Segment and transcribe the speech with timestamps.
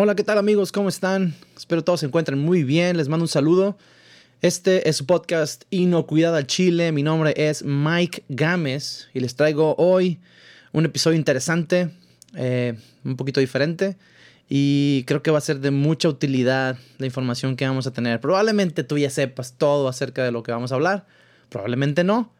[0.00, 0.70] Hola, ¿qué tal amigos?
[0.70, 1.34] ¿Cómo están?
[1.56, 2.96] Espero todos se encuentren muy bien.
[2.96, 3.76] Les mando un saludo.
[4.42, 6.92] Este es su podcast Inocuidad al Chile.
[6.92, 10.20] Mi nombre es Mike Gámez y les traigo hoy
[10.70, 11.90] un episodio interesante,
[12.36, 13.96] eh, un poquito diferente
[14.48, 18.20] y creo que va a ser de mucha utilidad la información que vamos a tener.
[18.20, 21.06] Probablemente tú ya sepas todo acerca de lo que vamos a hablar,
[21.48, 22.32] probablemente no.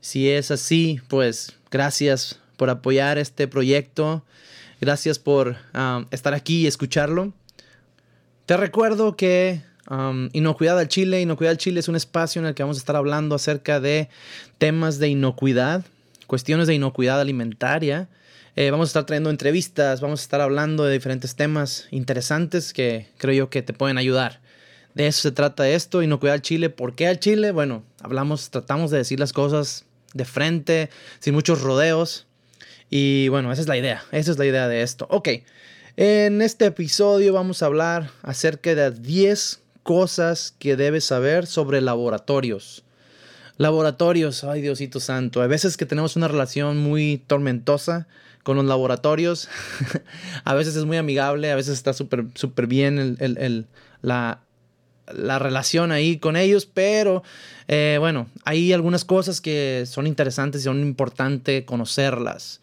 [0.00, 4.24] Si es así, pues gracias por apoyar este proyecto.
[4.84, 7.32] Gracias por um, estar aquí y escucharlo.
[8.44, 12.54] Te recuerdo que um, Inocuidad al Chile, Inocuidad al Chile es un espacio en el
[12.54, 14.10] que vamos a estar hablando acerca de
[14.58, 15.86] temas de inocuidad,
[16.26, 18.10] cuestiones de inocuidad alimentaria.
[18.56, 23.08] Eh, vamos a estar trayendo entrevistas, vamos a estar hablando de diferentes temas interesantes que
[23.16, 24.42] creo yo que te pueden ayudar.
[24.92, 26.68] De eso se trata esto, Inocuidad al Chile.
[26.68, 27.52] ¿Por qué al Chile?
[27.52, 30.90] Bueno, hablamos, tratamos de decir las cosas de frente,
[31.20, 32.26] sin muchos rodeos.
[32.96, 35.08] Y bueno, esa es la idea, esa es la idea de esto.
[35.10, 35.28] Ok,
[35.96, 42.84] en este episodio vamos a hablar acerca de 10 cosas que debes saber sobre laboratorios.
[43.56, 48.06] Laboratorios, ay Diosito Santo, a veces que tenemos una relación muy tormentosa
[48.44, 49.48] con los laboratorios,
[50.44, 53.18] a veces es muy amigable, a veces está súper súper bien
[54.02, 54.40] la,
[55.12, 57.24] la relación ahí con ellos, pero
[57.66, 62.60] eh, bueno, hay algunas cosas que son interesantes y son importantes conocerlas.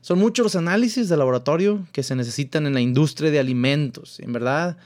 [0.00, 4.18] Son muchos los análisis de laboratorio que se necesitan en la industria de alimentos.
[4.20, 4.78] En verdad,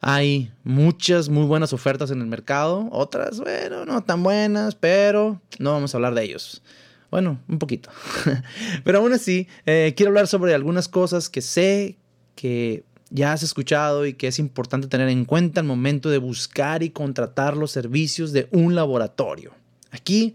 [0.00, 5.72] hay muchas muy buenas ofertas en el mercado, otras, bueno, no tan buenas, pero no
[5.72, 6.62] vamos a hablar de ellos.
[7.10, 7.90] Bueno, un poquito.
[8.84, 11.96] pero aún así, eh, quiero hablar sobre algunas cosas que sé
[12.34, 16.82] que ya has escuchado y que es importante tener en cuenta al momento de buscar
[16.82, 19.52] y contratar los servicios de un laboratorio.
[19.90, 20.34] Aquí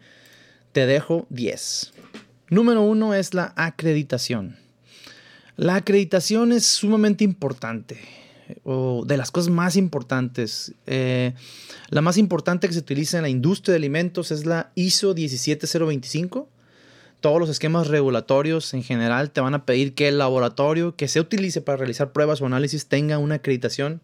[0.71, 1.93] te dejo 10.
[2.51, 4.57] Número uno es la acreditación.
[5.55, 7.97] La acreditación es sumamente importante,
[8.65, 10.73] o de las cosas más importantes.
[10.85, 11.33] Eh,
[11.91, 16.49] la más importante que se utiliza en la industria de alimentos es la ISO 17025.
[17.21, 21.21] Todos los esquemas regulatorios en general te van a pedir que el laboratorio que se
[21.21, 24.01] utilice para realizar pruebas o análisis tenga una acreditación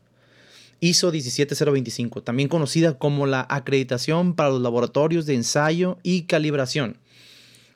[0.80, 6.98] ISO 17025, también conocida como la acreditación para los laboratorios de ensayo y calibración.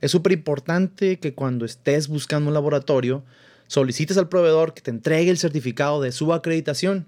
[0.01, 3.23] Es súper importante que cuando estés buscando un laboratorio,
[3.67, 7.06] solicites al proveedor que te entregue el certificado de su acreditación.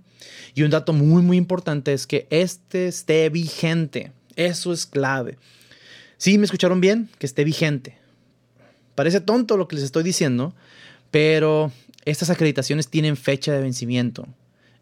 [0.54, 4.12] Y un dato muy, muy importante es que este esté vigente.
[4.36, 5.38] Eso es clave.
[6.18, 7.98] Sí, me escucharon bien, que esté vigente.
[8.96, 10.56] Parece tonto lo que les estoy diciendo,
[11.12, 11.72] pero
[12.06, 14.28] estas acreditaciones tienen fecha de vencimiento.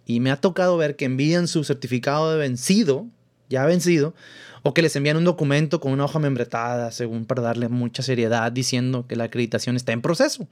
[0.05, 3.07] Y me ha tocado ver que envían su certificado de vencido,
[3.51, 4.16] ya vencido,
[4.63, 8.51] o que les envían un documento con una hoja membretada, según para darle mucha seriedad,
[8.51, 10.47] diciendo que la acreditación está en proceso.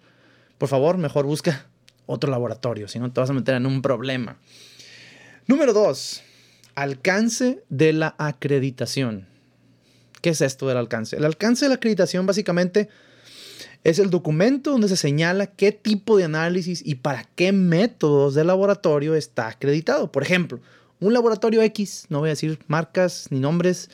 [0.58, 1.66] Por favor, mejor busca
[2.06, 4.38] otro laboratorio, si no te vas a meter en un problema.
[5.48, 6.22] Número dos,
[6.76, 9.28] alcance de la acreditación.
[10.22, 11.16] ¿Qué es esto del alcance?
[11.16, 12.90] El alcance de la acreditación básicamente
[13.84, 18.44] es el documento donde se señala qué tipo de análisis y para qué métodos de
[18.44, 20.12] laboratorio está acreditado.
[20.12, 20.60] Por ejemplo,
[21.00, 23.90] un laboratorio X, no voy a decir marcas ni nombres,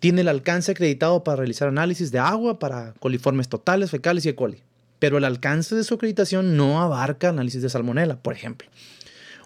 [0.00, 4.34] tiene el alcance acreditado para realizar análisis de agua para coliformes totales, fecales y E.
[4.34, 4.62] coli.
[4.98, 8.68] Pero el alcance de su acreditación no abarca análisis de salmonela, por ejemplo.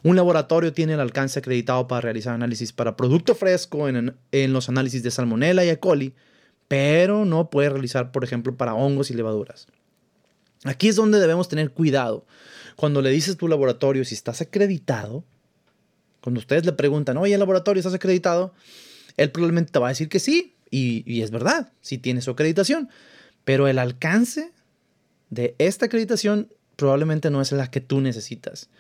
[0.03, 4.17] Un laboratorio tiene el alcance acreditado para realizar análisis para producto fresco en,
[4.53, 5.79] los análisis de salmonela y E.
[5.79, 6.15] coli,
[6.69, 9.67] pero no puede realizar, por ejemplo, para hongos y levaduras.
[10.65, 12.27] Aquí es donde debemos tener cuidado.
[12.77, 15.25] Cuando le dices tu laboratorio si estás acreditado,
[16.27, 18.53] cuando ustedes le preguntan, oye, el laboratorio estás acreditado,
[19.17, 22.89] él probablemente te va a decir que sí, y, es verdad, sí tiene su acreditación,
[23.45, 24.51] pero el alcance
[25.31, 28.71] de esta acreditación probablemente no es la que tú necesitas.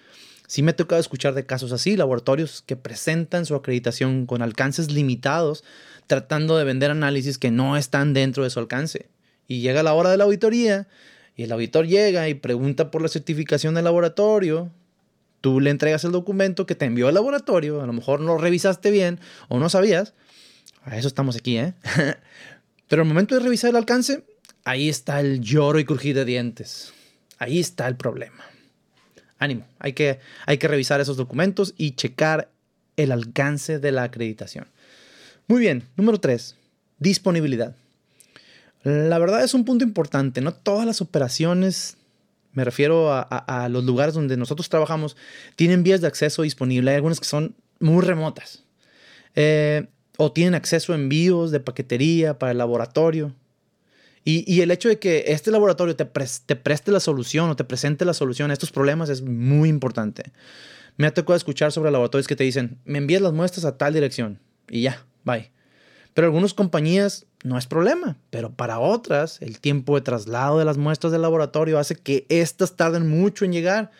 [0.48, 4.90] Sí me ha tocado escuchar de casos así, laboratorios que presentan su acreditación con alcances
[4.90, 5.62] limitados,
[6.08, 9.08] tratando de vender análisis que no están dentro de su alcance.
[9.46, 10.88] Y llega la hora de la auditoría
[11.36, 14.72] y el auditor llega y pregunta por la certificación del laboratorio
[15.46, 18.38] Tú le entregas el documento que te envió el laboratorio, a lo mejor no lo
[18.38, 20.12] revisaste bien o no sabías.
[20.82, 21.72] A eso estamos aquí, ¿eh?
[22.88, 24.24] Pero al momento de revisar el alcance,
[24.64, 26.92] ahí está el lloro y crujir de dientes.
[27.38, 28.44] Ahí está el problema.
[29.38, 32.50] Ánimo, hay que, hay que revisar esos documentos y checar
[32.96, 34.66] el alcance de la acreditación.
[35.46, 36.56] Muy bien, número 3,
[36.98, 37.76] disponibilidad.
[38.82, 41.98] La verdad es un punto importante, no todas las operaciones
[42.56, 45.14] me refiero a, los lugares donde nosotros trabajamos,
[45.56, 46.90] tienen vías de acceso disponibles.
[46.90, 48.64] Hay algunas que son muy remotas.
[49.34, 53.34] Eh, o tienen acceso a envíos de paquetería para el laboratorio.
[54.24, 58.06] Y, el hecho de que este laboratorio te, te, preste la solución o te presente
[58.06, 60.32] la solución a estos problemas es muy importante.
[60.96, 63.92] Me ha tocado escuchar sobre laboratorios que te dicen, me envías las muestras a tal
[63.92, 65.52] dirección y ya, bye.
[66.14, 70.78] Pero algunas compañías no es problema, pero para otras el tiempo de traslado de las
[70.78, 73.92] muestras del laboratorio hace que éstas tarden mucho en llegar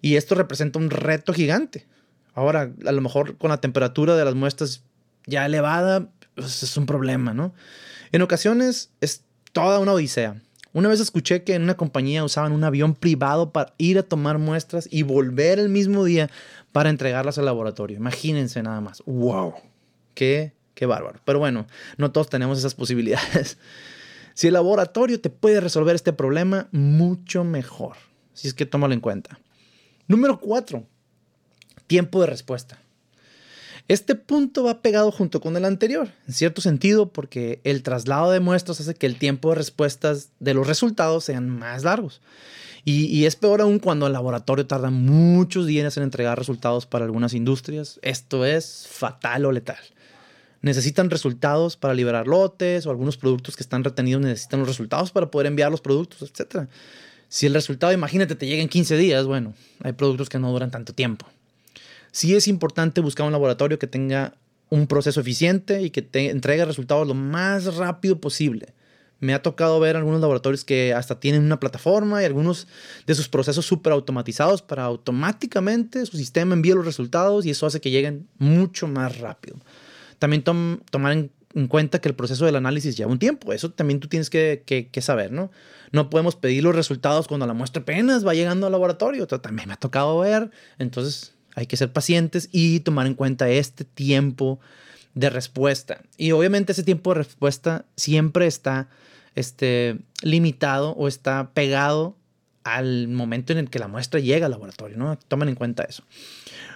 [0.00, 1.86] y esto representa un reto gigante.
[2.34, 4.82] Ahora, a lo mejor con la temperatura de las muestras
[5.26, 7.52] ya elevada, pues es un problema, ¿no?
[8.12, 10.40] En ocasiones es toda una odisea.
[10.72, 14.38] Una vez escuché que en una compañía usaban un avión privado para ir a tomar
[14.38, 16.30] muestras y volver el mismo día
[16.72, 17.96] para entregarlas al laboratorio.
[17.96, 19.02] Imagínense nada más.
[19.06, 19.54] ¡Wow!
[20.14, 21.18] ¡Qué, qué bárbaro!
[21.24, 23.58] Pero bueno, no todos tenemos esas posibilidades.
[24.36, 27.96] Si el laboratorio te puede resolver este problema, mucho mejor.
[28.34, 29.40] Si es que tómalo en cuenta.
[30.08, 30.86] Número 4.
[31.86, 32.78] Tiempo de respuesta.
[33.88, 38.40] Este punto va pegado junto con el anterior, en cierto sentido, porque el traslado de
[38.40, 42.20] muestras hace que el tiempo de respuestas de los resultados sean más largos.
[42.84, 47.34] Y, es peor aún cuando el laboratorio tarda muchos días en entregar resultados para algunas
[47.34, 47.98] industrias.
[48.00, 49.78] Esto es fatal o letal.
[50.62, 55.30] Necesitan resultados para liberar lotes o algunos productos que están retenidos necesitan los resultados para
[55.30, 56.68] poder enviar los productos, etc.
[57.28, 60.70] Si el resultado, imagínate, te llega en 15 días, bueno, hay productos que no duran
[60.70, 61.26] tanto tiempo
[62.16, 64.32] sí es importante buscar un laboratorio que tenga
[64.70, 68.72] un proceso eficiente y que te entregue resultados lo más rápido posible.
[69.20, 72.68] Me ha tocado ver algunos laboratorios que hasta tienen una plataforma y algunos
[73.06, 77.82] de sus procesos súper automatizados para automáticamente su sistema envíe los resultados y eso hace
[77.82, 79.58] que lleguen mucho más rápido.
[80.18, 81.30] También tomar en,
[81.68, 83.52] cuenta que el proceso del análisis lleva un tiempo.
[83.52, 85.50] Eso también tú tienes que, saber, ¿no?
[85.92, 89.26] No podemos pedir los resultados cuando la muestra apenas va llegando al laboratorio.
[89.26, 90.50] También me ha tocado ver.
[90.78, 94.60] Entonces, hay que ser pacientes y tomar en cuenta este tiempo
[95.14, 96.02] de respuesta.
[96.18, 98.88] Y obviamente ese tiempo de respuesta siempre está
[99.34, 102.16] este, limitado o está pegado
[102.64, 105.16] al momento en el que la muestra llega al laboratorio, ¿no?
[105.16, 106.02] Tomen en cuenta eso.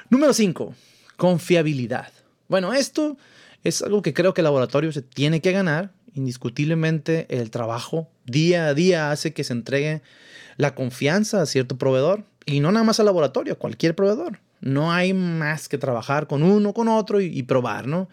[0.08, 0.74] Número 5,
[1.16, 2.12] confiabilidad.
[2.50, 3.16] Bueno, esto
[3.62, 5.92] es algo que creo que el laboratorio se tiene que ganar.
[6.14, 10.02] Indiscutiblemente el trabajo día a día hace que se entregue
[10.56, 14.40] la confianza a cierto proveedor y no nada más al laboratorio, a cualquier proveedor.
[14.60, 18.08] No hay más que trabajar con uno, con otro y, probar, ¿no?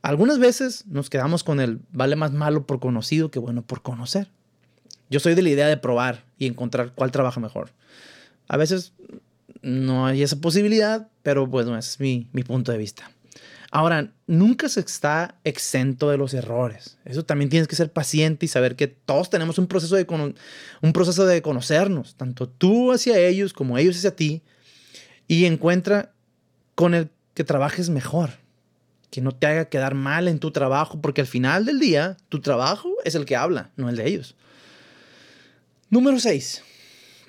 [0.00, 4.28] Algunas veces nos quedamos con el vale más malo por conocido que bueno por conocer.
[5.10, 7.70] Yo soy de la idea de probar y encontrar cuál trabaja mejor.
[8.46, 8.92] A veces
[9.60, 13.10] no hay esa posibilidad, pero bueno, ese es mi, mi punto de vista.
[13.74, 16.98] Ahora, nunca se está exento de los errores.
[17.06, 20.06] Eso también tienes que ser paciente y saber que todos tenemos un proceso de,
[20.82, 24.42] un proceso de conocernos, tanto tú hacia ellos como ellos hacia ti,
[25.26, 26.12] y encuentra
[26.74, 28.32] con el que trabajes mejor,
[29.10, 32.42] que no te haga quedar mal en tu trabajo, porque al final del día tu
[32.42, 34.36] trabajo es el que habla, no el de ellos.
[35.88, 36.62] Número 6.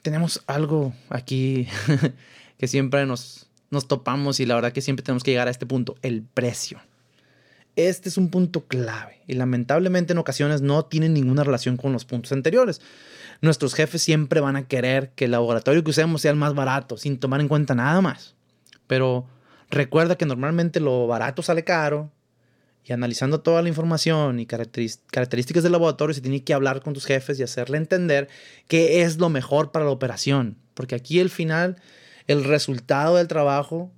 [0.01, 1.69] Tenemos algo aquí
[2.57, 5.65] que siempre nos, nos topamos y la verdad que siempre tenemos que llegar a este
[5.65, 6.79] punto, el precio.
[7.75, 12.05] Este es un punto clave y lamentablemente en ocasiones no tiene ninguna relación con los
[12.05, 12.79] puntos anteriores
[13.43, 16.95] nuestros jefes siempre van a querer que el laboratorio que usemos sea el más barato,
[16.95, 18.35] sin tomar en cuenta nada más.
[18.87, 19.27] Pero
[19.69, 22.09] recuerda que normalmente lo barato sale caro
[22.85, 27.05] y analizando toda la información y características del laboratorio se tiene que hablar con tus
[27.05, 28.29] jefes y hacerle entender
[28.69, 30.55] qué es lo mejor para la operación.
[30.73, 31.75] Porque aquí al final
[32.27, 33.91] el resultado del trabajo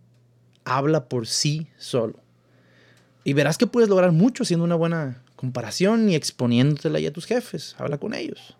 [0.63, 2.19] habla por sí solo.
[3.23, 7.75] Y verás que puedes lograr mucho haciendo una buena comparación y exponiéndotela a tus jefes.
[7.77, 8.55] Habla con ellos.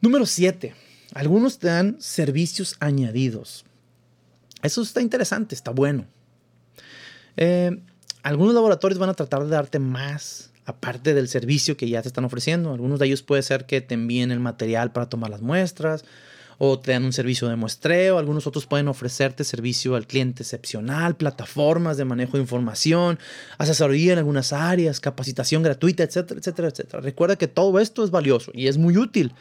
[0.00, 0.74] Número 7.
[1.14, 3.64] Algunos te dan servicios añadidos.
[4.62, 6.06] Eso está interesante, está bueno.
[7.36, 7.80] Eh,
[8.22, 12.24] algunos laboratorios van a tratar de darte más aparte del servicio que ya te están
[12.24, 12.72] ofreciendo.
[12.72, 16.04] Algunos de ellos puede ser que te envíen el material para tomar las muestras
[16.62, 18.18] o te dan un servicio de muestreo.
[18.18, 23.18] Algunos otros pueden ofrecerte servicio al cliente excepcional, plataformas de manejo de información,
[23.56, 27.00] asesoría en algunas áreas, capacitación gratuita, etcétera, etcétera, etcétera.
[27.00, 29.32] Recuerda que todo esto es valioso y es muy útil.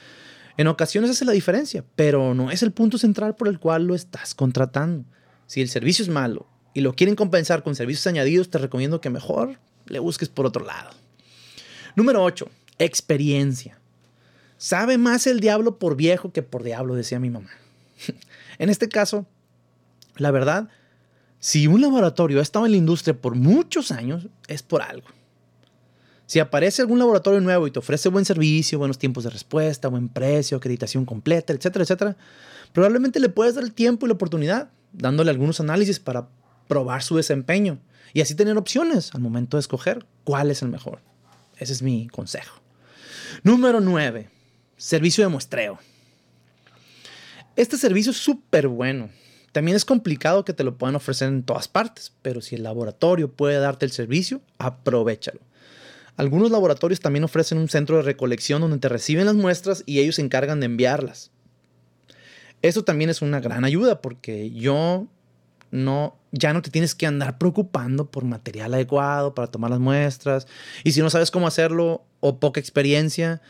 [0.56, 3.96] En ocasiones hace la diferencia, pero no es el punto central por el cual lo
[3.96, 5.04] estás contratando.
[5.46, 9.10] Si el servicio es malo y lo quieren compensar con servicios añadidos, te recomiendo que
[9.10, 10.92] mejor le busques por otro lado.
[11.98, 12.50] Número 8.
[12.78, 13.79] Experiencia.
[14.60, 17.50] Sabe más el diablo por viejo que por diablo, decía mi mamá.
[18.60, 19.26] en este caso,
[20.18, 20.68] la verdad,
[21.40, 25.08] si un laboratorio ha estado en la industria por muchos años, es por algo.
[26.26, 30.10] Si aparece algún laboratorio nuevo y te ofrece buen servicio, buenos tiempos de respuesta, buen
[30.10, 32.18] precio, acreditación completa, etcétera, etcétera,
[32.74, 36.28] probablemente le puedes dar el tiempo y la oportunidad, dándole algunos análisis para
[36.68, 37.80] probar su desempeño
[38.12, 41.00] y así tener opciones al momento de escoger cuál es el mejor.
[41.56, 42.60] Ese es mi consejo.
[43.44, 44.39] Número 9.
[44.80, 45.78] Servicio de muestreo.
[47.58, 49.10] Este servicio es súper bueno
[49.52, 53.30] También es complicado que te lo puedan ofrecer en todas partes, pero si el laboratorio
[53.30, 55.42] puede darte el servicio, aprovechalo.
[56.16, 60.16] Algunos laboratorios también ofrecen un centro de recolección donde te reciben las muestras y ellos
[60.16, 61.32] se encargan de enviarlas.
[62.62, 65.08] Eso también es una gran ayuda porque yo
[65.72, 70.48] no, ya no te tienes que andar preocupando por material adecuado para tomar las muestras.
[70.86, 73.42] Y si no sabes cómo hacerlo o poca experiencia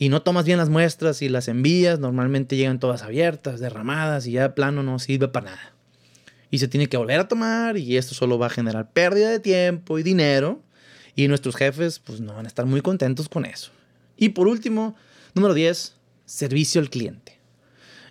[0.00, 4.32] y no tomas bien las muestras y las envías, normalmente llegan todas abiertas, derramadas y
[4.32, 5.74] ya de plano no sirve para nada.
[6.50, 9.40] Y se tiene que volver a tomar y esto solo va a generar pérdida de
[9.40, 10.62] tiempo y dinero.
[11.14, 13.72] Y nuestros jefes pues no van a estar muy contentos con eso.
[14.16, 14.96] Y por último,
[15.34, 17.38] número 10, servicio al cliente.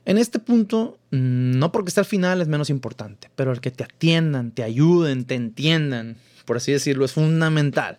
[0.05, 3.83] En este punto, no porque esté al final es menos importante, pero el que te
[3.83, 7.97] atiendan, te ayuden, te entiendan, por así decirlo, es fundamental.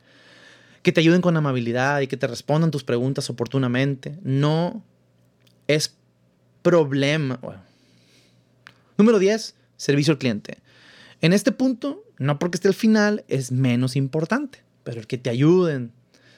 [0.83, 4.83] Que te ayuden con amabilidad y que te respondan tus preguntas oportunamente, no
[5.67, 5.95] es
[6.63, 7.39] problema.
[8.97, 10.59] Número 10, servicio al cliente.
[11.21, 15.31] En este punto, no porque esté al final es menos importante, pero el que te
[15.31, 15.93] ayuden,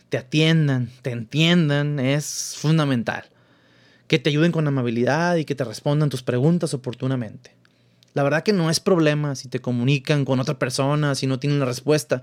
[0.09, 3.33] te atiendan, te entiendan es fundamental
[4.13, 7.55] que te ayuden con amabilidad y que te respondan tus preguntas oportunamente.
[8.13, 11.61] La verdad que no es problema si te comunican con otra persona, si no tienen
[11.61, 12.23] la respuesta,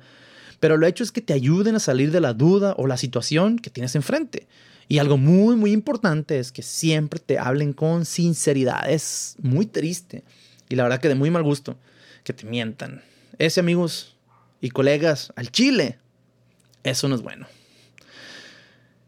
[0.59, 3.59] pero lo hecho es que te ayuden a salir de la duda o la situación
[3.59, 4.47] que tienes enfrente.
[4.87, 8.89] Y algo muy, muy importante es que siempre te hablen con sinceridad.
[8.89, 10.23] Es muy triste
[10.67, 11.77] y la verdad que de muy mal gusto
[12.23, 13.01] que te mientan.
[13.37, 14.15] Ese, amigos
[14.61, 15.99] y colegas, al chile,
[16.83, 17.47] eso no es bueno.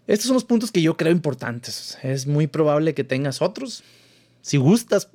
[0.08, 1.98] Estos son los puntos que yo creo importantes.
[2.03, 3.84] Es muy probable que tengas otros.
[4.41, 5.10] Si gustas,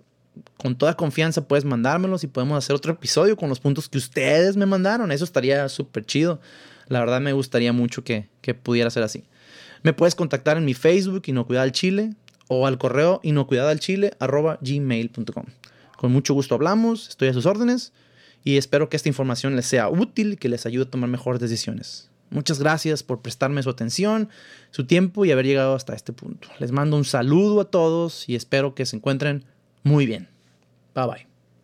[0.57, 4.57] con toda confianza puedes mandármelos y podemos hacer otro episodio con los puntos que ustedes
[4.57, 5.12] me mandaron.
[5.12, 6.40] Eso estaría súper chido.
[6.88, 9.25] La verdad me gustaría mucho que, que, pudiera ser así.
[9.83, 12.14] Me puedes contactar en mi Facebook, Inocuidad al Chile,
[12.49, 15.45] o al correo inocuidadalchile.gmail.com.
[15.97, 17.93] Con mucho gusto hablamos, estoy a sus órdenes
[18.45, 21.40] y espero que esta información les sea útil y que les ayude a tomar mejores
[21.40, 22.11] decisiones.
[22.31, 24.28] Muchas gracias por prestarme su atención,
[24.71, 26.49] su tiempo y haber llegado hasta este punto.
[26.59, 29.45] Les mando un saludo a todos y espero que se encuentren
[29.87, 30.28] muy bien.
[30.95, 31.36] Bye bye.